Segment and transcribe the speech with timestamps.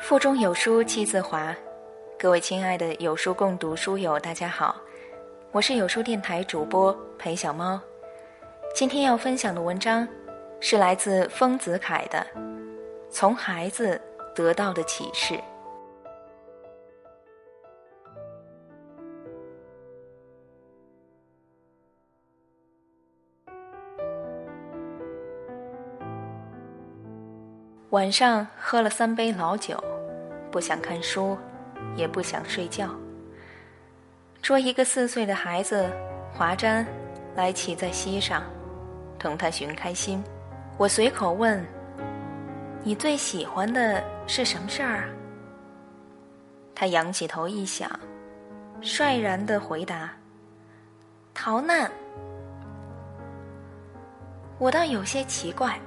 [0.00, 1.54] 腹中有书气自华，
[2.18, 4.76] 各位亲爱的有书共读书友，大家好，
[5.50, 7.80] 我是有书电台主播裴小猫。
[8.74, 10.06] 今天要分享的文章
[10.60, 12.24] 是来自丰子恺的
[13.10, 14.00] 《从孩子
[14.34, 15.34] 得到的启示》。
[27.90, 29.82] 晚上喝了三杯老酒，
[30.50, 31.38] 不想看书，
[31.96, 32.90] 也不想睡觉。
[34.42, 35.90] 捉一个四岁的孩子，
[36.30, 36.84] 华瞻
[37.34, 38.42] 来骑在膝上，
[39.18, 40.22] 同他寻开心。
[40.76, 41.64] 我随口问
[42.84, 45.04] ：“你最喜欢的是什么事儿啊？”
[46.76, 47.90] 他仰起头一想，
[48.82, 50.12] 率然的回答
[51.32, 51.90] ：“逃难。”
[54.60, 55.80] 我倒有些奇怪。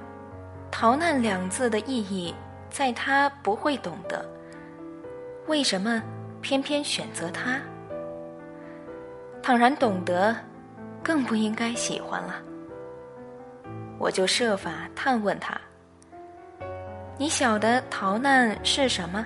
[0.72, 2.34] 逃难两字的意义，
[2.70, 4.24] 在他不会懂得。
[5.46, 6.02] 为什么
[6.40, 7.60] 偏偏选择他？
[9.42, 10.34] 倘然懂得，
[11.02, 12.42] 更不应该喜欢了。
[13.98, 15.60] 我就设法探问他
[17.18, 19.24] ：“你晓得逃难是什么？”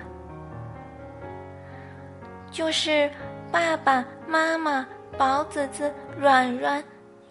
[2.51, 3.09] 就是
[3.51, 4.85] 爸爸妈妈、
[5.17, 6.83] 宝子子、软软、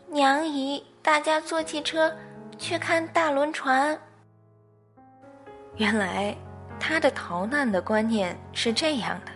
[0.08, 2.12] 娘姨，大家坐汽车
[2.58, 3.96] 去看大轮船。
[5.76, 6.34] 原来，
[6.80, 9.32] 他的逃难的观念是这样的。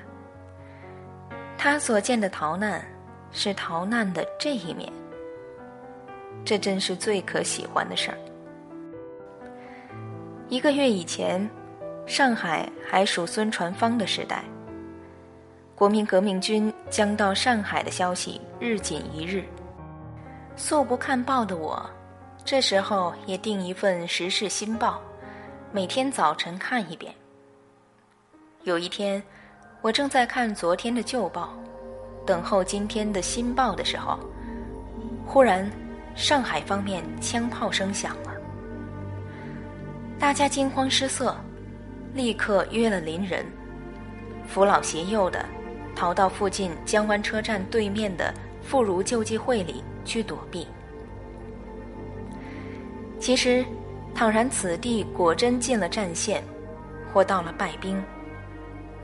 [1.59, 2.83] 他所见的逃难，
[3.31, 4.91] 是逃难的这一面。
[6.43, 8.17] 这真是最可喜欢的事儿。
[10.49, 11.47] 一个月以前，
[12.07, 14.43] 上海还属孙传芳的时代。
[15.75, 19.45] 国民革命军将到上海的消息日紧一日。
[20.57, 21.89] 素不看报的我，
[22.45, 25.03] 这时候也订一份《时事新报》。
[25.73, 27.15] 每天早晨看一遍。
[28.65, 29.23] 有一天，
[29.81, 31.57] 我正在看昨天的旧报，
[32.27, 34.19] 等候今天的新报的时候，
[35.25, 35.71] 忽然，
[36.17, 38.35] 上海方面枪炮声响了，
[40.19, 41.37] 大家惊慌失色，
[42.15, 43.47] 立刻约了邻人，
[44.49, 45.47] 扶老携幼的，
[45.95, 50.67] 逃到附近江湾车站对面的妇孺救济会里去躲避。
[53.21, 53.65] 其实。
[54.15, 56.43] 倘然此地果真进了战线，
[57.13, 58.03] 或到了败兵，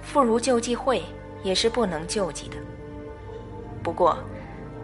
[0.02, 1.02] 妇孺救济会
[1.42, 2.56] 也是不能救济的。
[3.82, 4.18] 不过，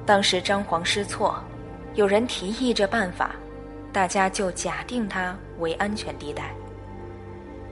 [0.07, 1.39] 当时张皇失措，
[1.95, 3.33] 有人提议这办法，
[3.93, 6.55] 大家就假定它为安全地带。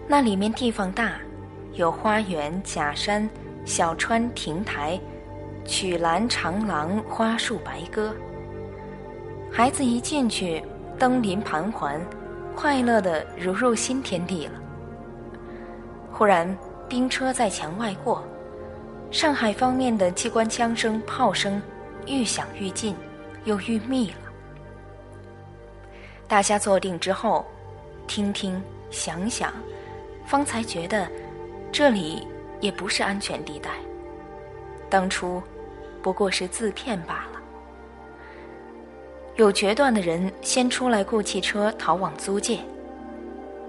[0.07, 1.13] 那里面地方大，
[1.75, 3.29] 有花园、假山、
[3.65, 5.01] 小川、亭台、
[5.65, 8.15] 曲栏、长廊、花树、白鸽。
[9.51, 10.63] 孩子一进去，
[10.99, 12.01] 登临盘桓。
[12.55, 14.53] 快乐的如入新天地了。
[16.13, 16.57] 忽然，
[16.89, 18.23] 兵车在墙外过，
[19.11, 21.61] 上海方面的机关枪声、炮声
[22.07, 22.95] 愈响愈近，
[23.45, 24.17] 又愈密了。
[26.29, 27.45] 大家坐定之后，
[28.07, 29.53] 听听想想，
[30.27, 31.09] 方才觉得
[31.73, 32.27] 这里
[32.61, 33.71] 也不是安全地带。
[34.89, 35.43] 当初
[36.03, 37.30] 不过是自骗罢了。
[39.41, 42.59] 有决断的人先出来雇汽车逃往租界，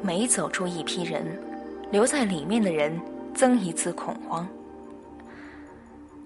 [0.01, 1.25] 每走出一批人，
[1.89, 2.99] 留在里面的人
[3.33, 4.45] 增一次恐慌。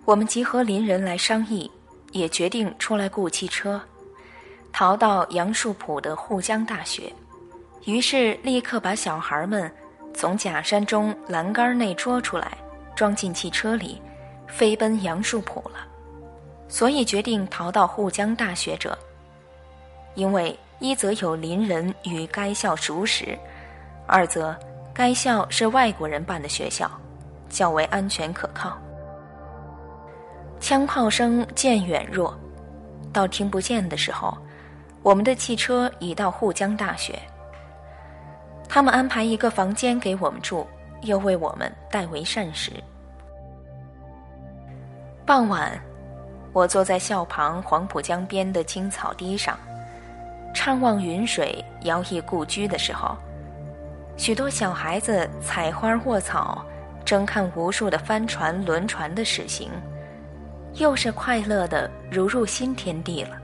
[0.04, 1.70] 我们集合邻人来商议，
[2.12, 3.80] 也决定出来雇汽车，
[4.74, 7.14] 逃到杨树浦的沪江大学。
[7.84, 9.72] 于是立刻把小孩们
[10.12, 12.58] 从假山中栏杆内捉出来，
[12.96, 14.02] 装进汽车里，
[14.48, 15.86] 飞奔杨树浦了。
[16.68, 18.98] 所以决定逃到沪江大学者。
[20.16, 23.38] 因为一则有邻人与该校熟识，
[24.08, 24.56] 二则
[24.94, 26.90] 该校是外国人办的学校，
[27.50, 28.78] 较为安全可靠。
[30.60, 32.34] 枪炮声渐远弱，
[33.14, 34.36] 到听不见的时候，
[35.04, 37.20] 我们的汽车已到沪江大学。
[38.68, 40.66] 他们安排一个房间给我们住，
[41.02, 42.72] 又为我们代为膳食。
[45.26, 45.80] 傍晚，
[46.52, 49.58] 我坐在校旁黄浦江边的青草堤上。
[50.56, 53.16] 怅望云水摇曳故居的时候，
[54.16, 56.66] 许多小孩子采花卧草，
[57.04, 59.70] 争看无数的帆船轮船的驶行，
[60.76, 63.38] 又是快乐的如入新天地了。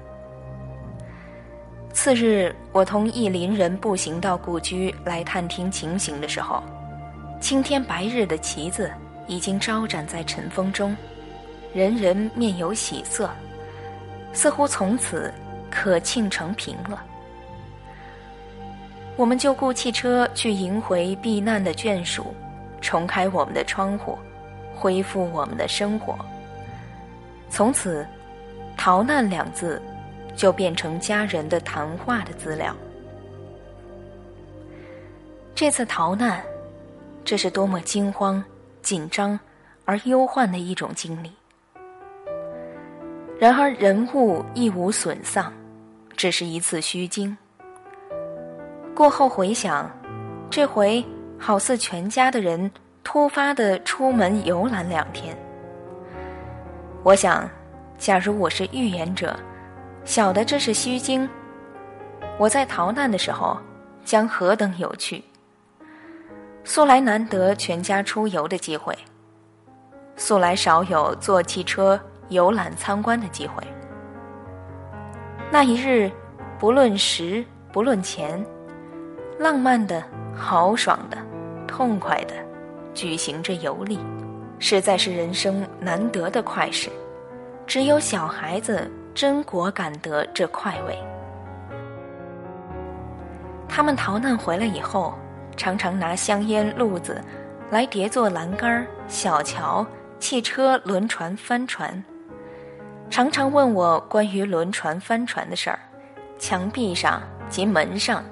[1.93, 6.63] 次日，我同一邻人步行到故居来探听情形的时候，
[7.41, 8.89] 青天白日的旗子
[9.27, 10.95] 已经招展在晨风中，
[11.73, 13.29] 人人面有喜色，
[14.31, 15.31] 似乎从此。
[15.71, 17.01] 可庆成平了，
[19.15, 22.35] 我们就雇汽车去迎回避难的眷属，
[22.81, 24.17] 重开我们的窗户，
[24.75, 26.15] 恢复我们的生活。
[27.49, 28.05] 从此
[28.77, 29.81] ，“逃难”两字
[30.35, 32.75] 就变成家人的谈话的资料。
[35.55, 36.43] 这次逃难，
[37.23, 38.43] 这是多么惊慌、
[38.81, 39.39] 紧张
[39.85, 41.31] 而忧患的一种经历。
[43.39, 45.51] 然而人物亦无损丧，
[46.21, 47.35] 只是一次虚惊。
[48.93, 49.89] 过后回想，
[50.51, 51.03] 这回
[51.39, 52.69] 好似全家的人
[53.03, 55.35] 突发的出门游览两天。
[57.01, 57.49] 我想，
[57.97, 59.35] 假如我是预言者，
[60.05, 61.27] 晓得这是虚惊，
[62.37, 63.57] 我在逃难的时候
[64.05, 65.23] 将何等有趣。
[66.63, 68.95] 素来难得全家出游的机会，
[70.17, 73.63] 素来少有坐汽车游览参观的机会。
[75.53, 76.09] 那一日，
[76.57, 77.43] 不论时，
[77.73, 78.41] 不论钱。
[79.37, 80.01] 浪漫的、
[80.33, 81.17] 豪爽的、
[81.67, 82.33] 痛快的，
[82.93, 83.99] 举行着游历，
[84.59, 86.89] 实在是人生难得的快事。
[87.67, 90.97] 只有小孩子真果敢得这快慰。
[93.67, 95.15] 他们逃难回来以后，
[95.57, 97.19] 常常拿香烟、路子
[97.71, 99.85] 来叠做栏杆、小桥、
[100.17, 102.01] 汽车、轮船、帆船，
[103.11, 105.77] 常常问我关于轮船、帆船的事儿。
[106.39, 108.23] 墙壁上及门上。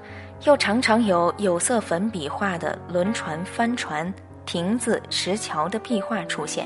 [0.46, 4.12] 又常常有有色粉笔画的轮船、帆船、
[4.46, 6.66] 亭子、石桥的壁画出现，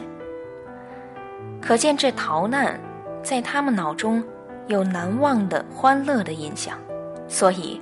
[1.60, 2.80] 可见这逃难
[3.24, 4.24] 在他们脑中
[4.68, 6.77] 有难忘的欢乐的印象。
[7.27, 7.81] 所以，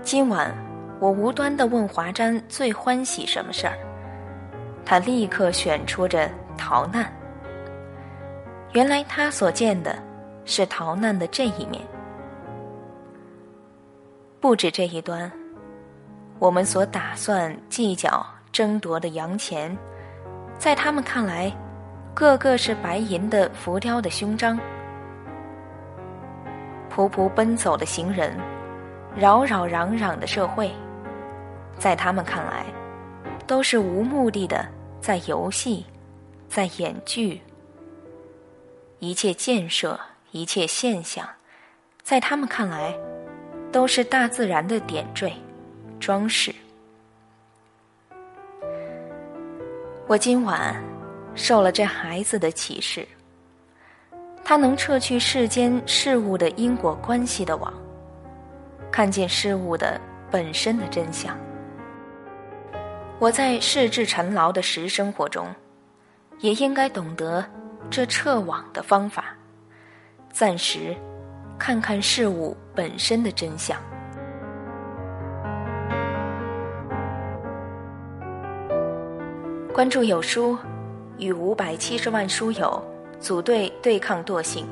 [0.00, 0.50] 今晚
[0.98, 3.76] 我无端的问华瞻最欢喜什么事儿，
[4.86, 7.12] 他立刻选出着逃难。
[8.76, 9.96] 原来他所见的
[10.44, 11.82] 是逃难的这一面。
[14.38, 15.32] 不止这一端，
[16.38, 19.74] 我们所打算计较争夺的洋钱，
[20.58, 21.50] 在他们看来，
[22.12, 24.58] 个个是白银的浮雕的胸章；
[26.94, 28.36] 仆仆奔走的行人，
[29.16, 30.70] 扰扰攘攘的社会，
[31.78, 32.66] 在他们看来，
[33.46, 34.66] 都是无目的的
[35.00, 35.86] 在游戏，
[36.46, 37.40] 在演剧。
[38.98, 39.98] 一切建设，
[40.30, 41.28] 一切现象，
[42.02, 42.94] 在他们看来。
[43.72, 45.30] 都是大自然的点缀、
[46.00, 46.54] 装饰。
[50.06, 50.74] 我今晚
[51.34, 53.06] 受了这孩子的启示，
[54.42, 57.74] 他能撤去世间事物的因果关系的网，
[58.90, 60.00] 看见事物的
[60.30, 61.36] 本身的真相。
[63.18, 65.54] 我在世至尘劳的实生活中，
[66.38, 67.44] 也应该懂得
[67.90, 69.24] 这撤网的方法，
[70.32, 70.96] 暂时。
[71.58, 73.80] 看看事物本身的真相。
[79.72, 80.58] 关注有书，
[81.16, 82.84] 与五百七十万书友
[83.18, 84.66] 组队对抗惰性。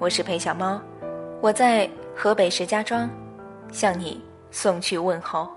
[0.00, 0.80] 我是裴小猫，
[1.40, 3.08] 我在河北石家庄，
[3.70, 5.48] 向你送去问候。